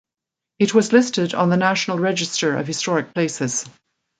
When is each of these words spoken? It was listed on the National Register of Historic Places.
It 0.57 0.73
was 0.73 0.91
listed 0.93 1.35
on 1.35 1.51
the 1.51 1.57
National 1.57 1.99
Register 1.99 2.57
of 2.57 2.65
Historic 2.65 3.13
Places. 3.13 3.69